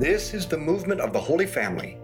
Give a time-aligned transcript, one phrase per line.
[0.00, 1.98] This is the movement of the Holy Family.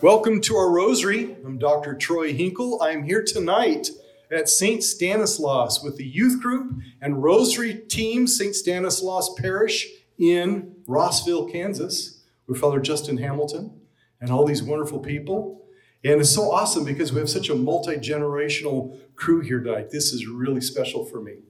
[0.00, 1.36] Welcome to our Rosary.
[1.44, 1.94] I'm Dr.
[1.94, 2.80] Troy Hinkle.
[2.80, 3.90] I'm here tonight
[4.30, 4.82] at St.
[4.82, 8.54] Stanislaus with the youth group and Rosary team, St.
[8.54, 9.86] Stanislaus Parish
[10.18, 13.78] in Rossville, Kansas, with Father Justin Hamilton
[14.18, 15.66] and all these wonderful people.
[16.02, 19.90] And it's so awesome because we have such a multi generational crew here tonight.
[19.90, 21.40] This is really special for me.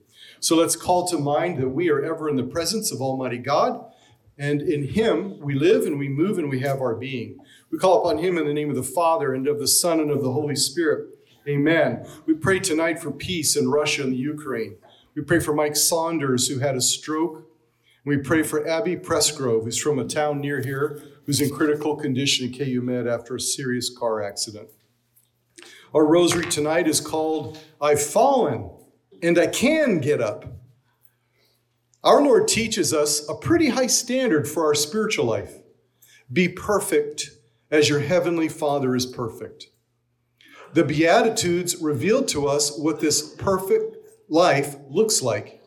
[0.41, 3.85] So let's call to mind that we are ever in the presence of Almighty God,
[4.37, 7.37] and in Him we live and we move and we have our being.
[7.71, 10.11] We call upon Him in the name of the Father and of the Son and
[10.11, 11.09] of the Holy Spirit.
[11.47, 12.05] Amen.
[12.25, 14.77] We pray tonight for peace in Russia and the Ukraine.
[15.15, 17.47] We pray for Mike Saunders, who had a stroke.
[18.05, 22.51] We pray for Abby Pressgrove, who's from a town near here, who's in critical condition
[22.51, 24.69] at KU Med after a serious car accident.
[25.93, 28.69] Our rosary tonight is called I've Fallen
[29.21, 30.45] and I Can Get Up.
[32.03, 35.53] Our Lord teaches us a pretty high standard for our spiritual life.
[36.33, 37.29] Be perfect
[37.69, 39.67] as your heavenly Father is perfect.
[40.73, 43.97] The Beatitudes revealed to us what this perfect
[44.29, 45.61] life looks like.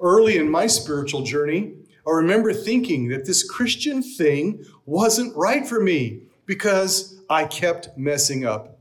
[0.00, 5.78] Early in my spiritual journey, I remember thinking that this Christian thing wasn't right for
[5.78, 8.80] me because I kept messing up.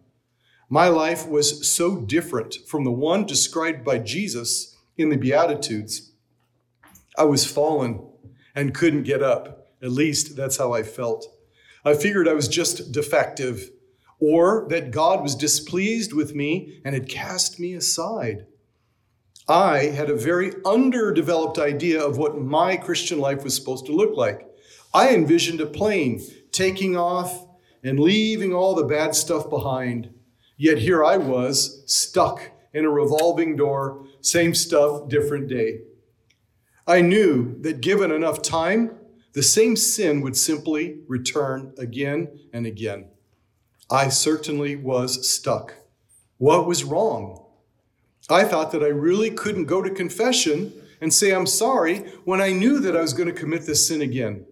[0.70, 6.13] My life was so different from the one described by Jesus in the Beatitudes.
[7.18, 8.08] I was fallen
[8.56, 9.74] and couldn't get up.
[9.82, 11.28] At least that's how I felt.
[11.86, 13.70] I figured I was just defective
[14.20, 18.46] or that God was displeased with me and had cast me aside.
[19.48, 24.16] I had a very underdeveloped idea of what my Christian life was supposed to look
[24.16, 24.48] like.
[24.94, 26.22] I envisioned a plane
[26.54, 27.46] taking off
[27.84, 30.14] and leaving all the bad stuff behind.
[30.56, 35.80] Yet here I was, stuck in a revolving door, same stuff, different day.
[36.86, 38.98] I knew that given enough time,
[39.34, 43.08] the same sin would simply return again and again.
[43.90, 45.76] I certainly was stuck.
[46.38, 47.46] What was wrong?
[48.30, 52.52] I thought that I really couldn't go to confession and say I'm sorry when I
[52.52, 54.46] knew that I was going to commit this sin again.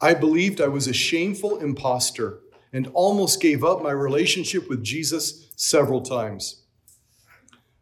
[0.00, 2.40] I believed I was a shameful impostor
[2.72, 6.62] and almost gave up my relationship with Jesus several times.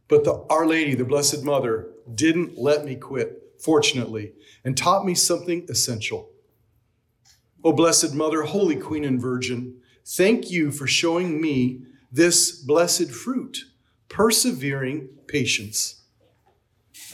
[0.08, 4.32] But the Our Lady, the Blessed Mother, didn't let me quit, fortunately,
[4.64, 6.30] and taught me something essential.
[7.62, 9.76] O Blessed Mother, Holy Queen and Virgin,
[10.06, 13.64] thank you for showing me this blessed fruit,
[14.08, 16.02] persevering patience.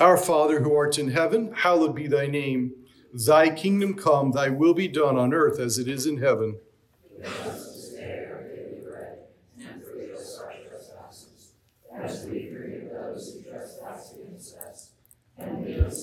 [0.01, 2.73] Our Father who art in heaven, hallowed be thy name.
[3.13, 6.57] Thy kingdom come, thy will be done on earth as it is in heaven
[13.17, 14.91] who trespass against us.
[15.39, 15.81] And lead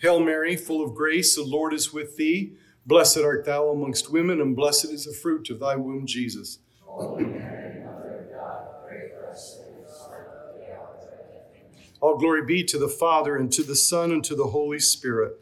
[0.00, 2.52] Hail Mary, full of grace, the Lord is with thee.
[2.86, 6.60] Blessed art thou amongst women, and blessed is the fruit of thy womb, Jesus.
[12.00, 15.32] All glory be to the Father, and to the Son, and to the Holy Spirit.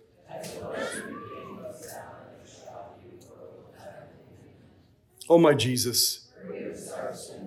[5.28, 6.28] Oh, my Jesus,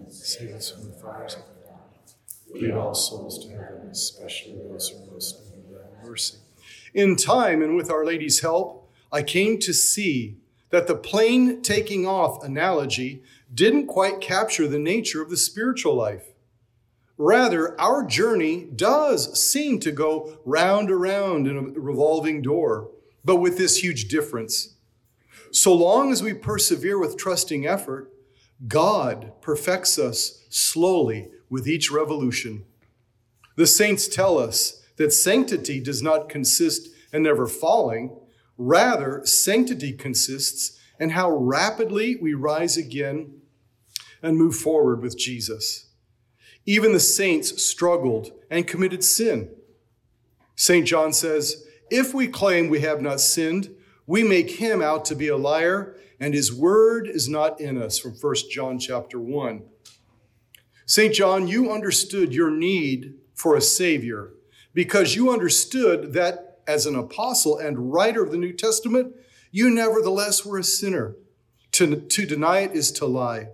[0.09, 1.81] save us from the fires of hell.
[2.53, 6.37] Lead all souls to heaven, especially those who most need thy mercy.
[6.93, 10.37] In time and with Our Lady's help, I came to see
[10.69, 16.27] that the plane taking off analogy didn't quite capture the nature of the spiritual life.
[17.17, 22.91] Rather, our journey does seem to go round around in a revolving door,
[23.25, 24.75] but with this huge difference.
[25.51, 28.13] So long as we persevere with trusting effort,
[28.67, 32.65] God perfects us slowly with each revolution.
[33.55, 38.19] The saints tell us that sanctity does not consist in never falling,
[38.57, 43.33] rather, sanctity consists in how rapidly we rise again
[44.21, 45.87] and move forward with Jesus.
[46.65, 49.49] Even the saints struggled and committed sin.
[50.57, 50.85] St.
[50.85, 53.69] John says, If we claim we have not sinned,
[54.05, 57.97] we make him out to be a liar, and his word is not in us,
[57.97, 59.63] from 1 John chapter 1.
[60.85, 61.13] St.
[61.13, 64.33] John, you understood your need for a Savior
[64.73, 69.15] because you understood that as an apostle and writer of the New Testament,
[69.51, 71.15] you nevertheless were a sinner.
[71.73, 73.49] To, to deny it is to lie.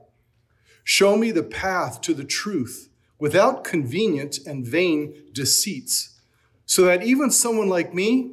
[0.84, 2.90] Show me the path to the truth
[3.20, 6.20] without convenient and vain deceits,
[6.66, 8.32] so that even someone like me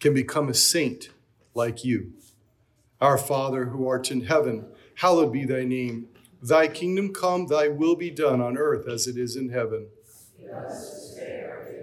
[0.00, 1.10] can become a saint
[1.54, 2.12] like you.
[3.00, 4.66] Our Father who art in heaven,
[4.96, 6.08] hallowed be thy name.
[6.42, 9.88] Thy kingdom come, thy will be done on earth as it is in heaven.
[11.16, 11.75] Thank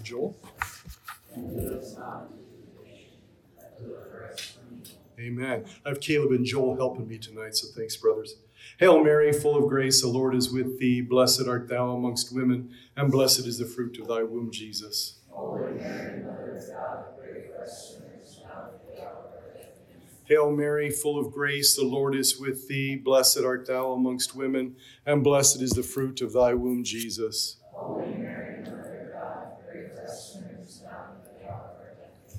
[0.00, 0.36] Joel.
[5.18, 5.64] Amen.
[5.84, 8.36] I have Caleb and Joel helping me tonight, so thanks, brothers.
[8.78, 11.00] Hail Mary, full of grace, the Lord is with thee.
[11.00, 15.18] Blessed art thou amongst women, and blessed is the fruit of thy womb, Jesus.
[20.24, 22.96] Hail Mary, full of grace, the Lord is with thee.
[22.96, 27.56] Blessed art thou amongst women, and blessed is the fruit of thy womb, Jesus
[27.98, 32.38] Mary, Mother of God, pray for us sinners, now and at our death.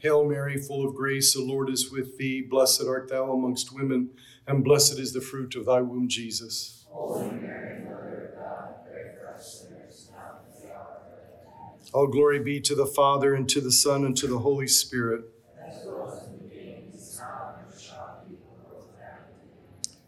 [0.00, 2.40] Hail Mary, full of grace, the Lord is with thee.
[2.40, 4.10] Blessed art thou amongst women,
[4.46, 6.86] and blessed is the fruit of thy womb, Jesus.
[6.90, 11.90] Holy Mary, Mother of God, pray for us sinners, now and the hour of death.
[11.92, 15.24] All glory be to the Father, and to the Son, and to the Holy Spirit.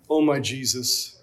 [0.08, 1.20] Oh, my Jesus.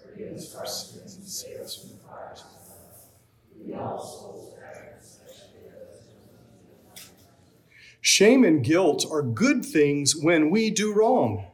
[8.00, 11.46] Shame and guilt are good things when we do wrong.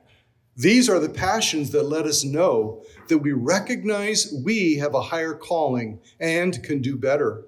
[0.56, 5.34] These are the passions that let us know that we recognize we have a higher
[5.34, 7.46] calling and can do better.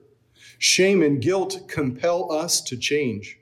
[0.59, 3.39] Shame and guilt compel us to change.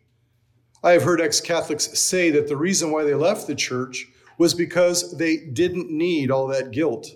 [0.83, 4.07] I have heard ex Catholics say that the reason why they left the church
[4.37, 7.09] was because they didn't need all that guilt.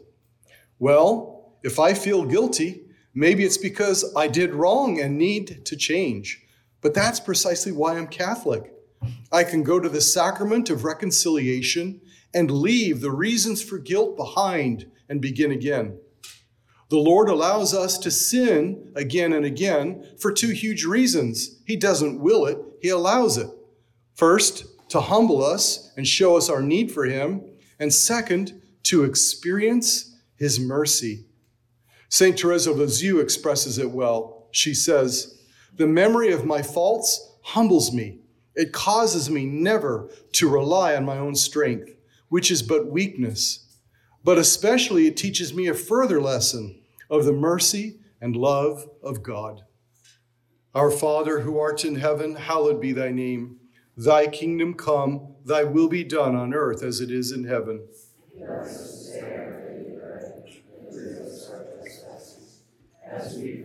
[0.78, 6.46] Well, if I feel guilty, maybe it's because I did wrong and need to change.
[6.80, 8.72] But that's precisely why I'm Catholic.
[9.32, 12.00] I can go to the sacrament of reconciliation
[12.34, 15.98] and leave the reasons for guilt behind and begin again.
[16.90, 21.60] The Lord allows us to sin again and again for two huge reasons.
[21.66, 23.50] He doesn't will it, He allows it.
[24.14, 27.42] First, to humble us and show us our need for Him,
[27.78, 31.26] and second, to experience His mercy.
[32.08, 32.38] St.
[32.38, 34.48] Teresa of Lisieux expresses it well.
[34.50, 35.37] She says,
[35.74, 38.18] The memory of my faults humbles me.
[38.54, 41.90] It causes me never to rely on my own strength,
[42.28, 43.66] which is but weakness.
[44.24, 49.62] But especially, it teaches me a further lesson of the mercy and love of God.
[50.74, 53.60] Our Father who art in heaven, hallowed be thy name.
[53.96, 57.86] Thy kingdom come, thy will be done on earth as it is in heaven.
[63.10, 63.64] As we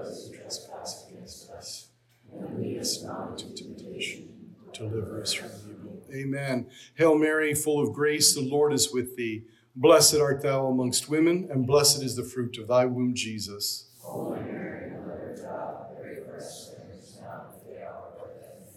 [0.00, 1.88] those who trespass against us.
[2.32, 4.54] And lead us not into temptation.
[4.80, 6.02] Deliver us from evil.
[6.10, 6.66] Amen.
[6.94, 9.42] Hail Mary, full of grace, the Lord is with thee.
[9.76, 13.90] Blessed art thou amongst women, and blessed is the fruit of thy womb, Jesus.
[14.00, 16.72] Holy Mary, Mother of God, pray for us
[17.20, 18.74] now and the hour of our death.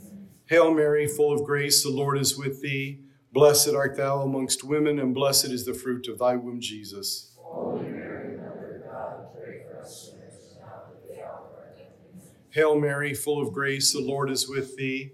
[0.48, 3.00] Hail Mary, full of grace, the Lord is with thee.
[3.32, 7.34] Blessed art thou amongst women, and blessed is the fruit of thy womb, Jesus.
[7.42, 10.12] Holy Mary, Mother of God, pray for us
[10.60, 12.28] now and the hour of our death.
[12.50, 15.14] Hail Mary, full of grace, the Lord is with thee.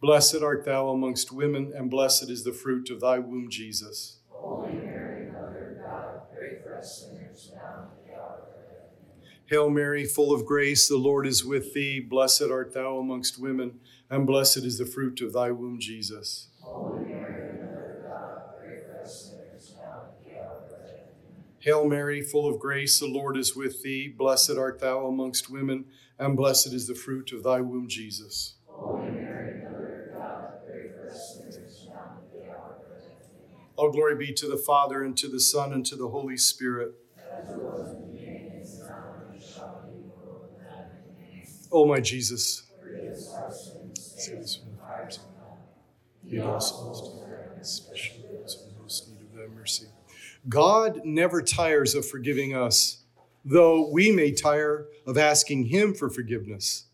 [0.00, 4.20] Blessed art thou amongst women, and blessed is the fruit of thy womb, Jesus.
[4.30, 8.54] Holy Mary, Mother of God, pray for us sinners now and at the hour of
[8.54, 8.92] our death.
[9.46, 11.98] Hail Mary, full of grace, the Lord is with thee.
[11.98, 16.48] Blessed art thou amongst women, and blessed is the fruit of thy womb, Jesus.
[16.60, 20.68] Holy Mary, Mother of God, pray for us sinners now and at the hour of.
[21.60, 24.06] Hail Mary, full of grace, the Lord is with thee.
[24.06, 25.86] Blessed art thou amongst women,
[26.18, 28.54] and blessed is the fruit of thy womb, Jesus.
[28.68, 32.92] Holy Mary, Mother of God, pray for us sinners now and at the hour of
[32.92, 33.28] our death.
[33.78, 36.94] All glory be to the Father, and to the Son, and to the Holy Spirit.
[41.70, 42.64] O my Jesus,
[44.16, 45.22] save us from the fires to
[47.60, 49.86] especially those most need of mercy.
[50.48, 53.04] God never tires of forgiving us,
[53.44, 56.86] though we may tire of asking him for forgiveness.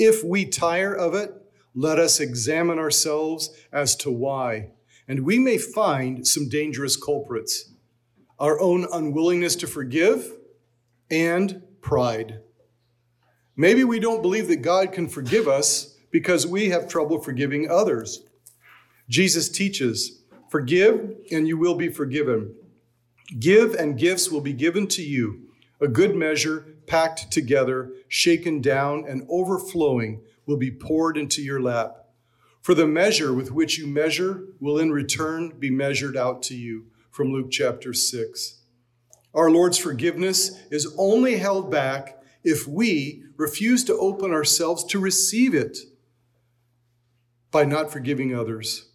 [0.00, 1.32] If we tire of it,
[1.76, 4.70] let us examine ourselves as to why,
[5.06, 7.70] and we may find some dangerous culprits
[8.40, 10.32] our own unwillingness to forgive
[11.08, 12.40] and pride.
[13.56, 18.24] Maybe we don't believe that God can forgive us because we have trouble forgiving others.
[19.08, 22.54] Jesus teaches, Forgive and you will be forgiven.
[23.38, 25.48] Give and gifts will be given to you,
[25.80, 32.03] a good measure, packed together, shaken down, and overflowing will be poured into your lap.
[32.64, 36.86] For the measure with which you measure will in return be measured out to you.
[37.10, 38.62] From Luke chapter 6.
[39.34, 45.54] Our Lord's forgiveness is only held back if we refuse to open ourselves to receive
[45.54, 45.76] it
[47.50, 48.88] by not forgiving others.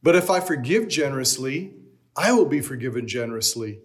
[0.00, 1.74] But if I forgive generously,
[2.16, 3.80] I will be forgiven generously.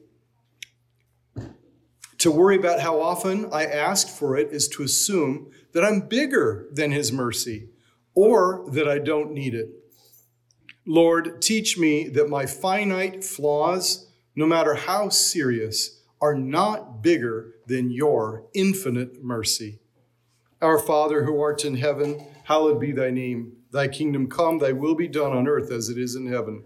[2.19, 6.67] To worry about how often I asked for it is to assume that I'm bigger
[6.71, 7.69] than His mercy
[8.19, 9.69] or that I don't need it.
[10.85, 17.91] Lord, teach me that my finite flaws, no matter how serious, are not bigger than
[17.91, 19.79] your infinite mercy.
[20.61, 23.53] Our Father who art in heaven, hallowed be thy name.
[23.71, 26.65] Thy kingdom come, thy will be done on earth as it is in heaven.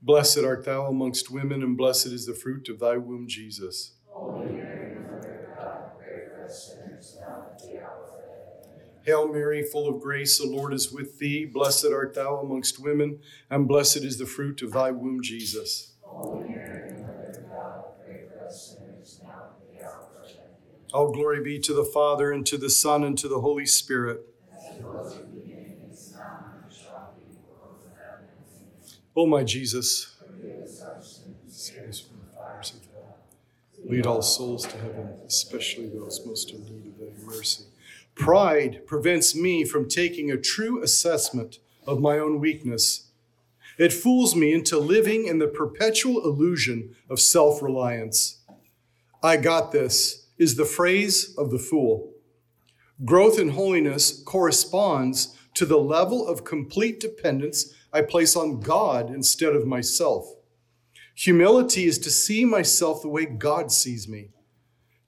[0.00, 3.92] Blessed art thou amongst women, and blessed is the fruit of thy womb, Jesus.
[9.04, 11.46] Hail Mary, full of grace, the Lord is with thee.
[11.46, 15.94] Blessed art thou amongst women, and blessed is the fruit of thy womb, Jesus.
[20.92, 24.27] All glory be to the Father, and to the Son, and to the Holy Spirit.
[29.18, 30.14] O my Jesus.
[33.84, 37.64] Lead all souls to heaven, especially those most in need of thy mercy.
[38.14, 43.08] Pride prevents me from taking a true assessment of my own weakness.
[43.76, 48.38] It fools me into living in the perpetual illusion of self reliance.
[49.20, 52.12] I got this is the phrase of the fool.
[53.04, 59.54] Growth in holiness corresponds to the level of complete dependence I place on God instead
[59.54, 60.34] of myself.
[61.14, 64.30] Humility is to see myself the way God sees me.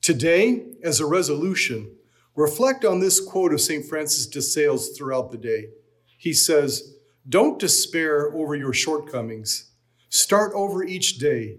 [0.01, 1.95] Today, as a resolution,
[2.35, 3.85] reflect on this quote of St.
[3.85, 5.69] Francis de Sales throughout the day.
[6.17, 6.95] He says,
[7.29, 9.71] Don't despair over your shortcomings.
[10.09, 11.59] Start over each day.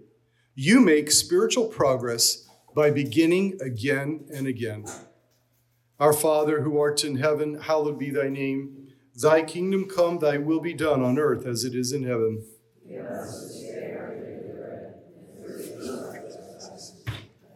[0.56, 4.86] You make spiritual progress by beginning again and again.
[6.00, 8.81] Our Father who art in heaven, hallowed be thy name.
[9.16, 12.44] Thy kingdom come, thy will be done on earth as it is in heaven.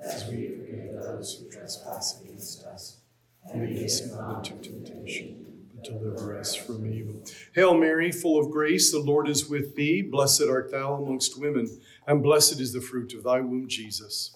[0.03, 2.97] As we forgive those who trespass against us.
[3.53, 7.23] Lead us not into temptation, but deliver us from evil.
[7.53, 10.01] Hail Mary, full of grace, the Lord is with thee.
[10.01, 14.35] Blessed art thou amongst women, and blessed is the fruit of thy womb, Jesus.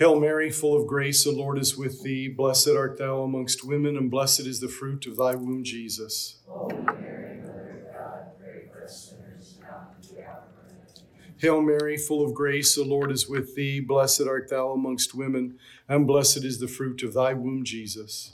[0.00, 2.26] Hail Mary, full of grace, the Lord is with thee.
[2.26, 6.36] Blessed art thou amongst women, and blessed is the fruit of thy womb, Jesus.
[11.36, 13.80] Hail Mary, full of grace, the Lord is with thee.
[13.80, 18.32] Blessed art thou amongst women, and blessed is the fruit of thy womb, Jesus.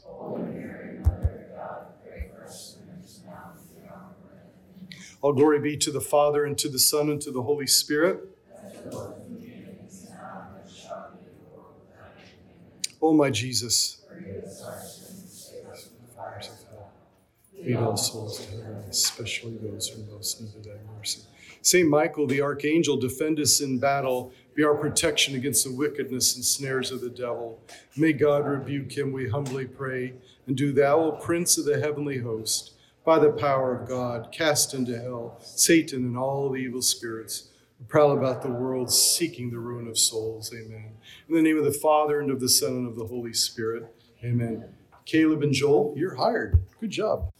[5.21, 8.21] All glory be to the Father, and to the Son, and to the Holy Spirit.
[13.03, 14.03] O my Jesus,
[17.63, 21.23] lead all souls to heaven, especially those who most need thy mercy.
[21.63, 24.33] Saint Michael, the archangel, defend us in battle.
[24.55, 27.61] Be our protection against the wickedness and snares of the devil.
[27.97, 30.15] May God rebuke him, we humbly pray.
[30.47, 32.73] And do thou, O Prince of the heavenly host,
[33.05, 37.49] by the power of God, cast into hell Satan and all the evil spirits
[37.89, 40.53] prowl about the world seeking the ruin of souls.
[40.53, 40.93] Amen.
[41.29, 43.95] In the name of the Father, and of the Son, and of the Holy Spirit.
[44.25, 44.65] Amen.
[45.05, 46.61] Caleb and Joel, you're hired.
[46.81, 47.31] Good job.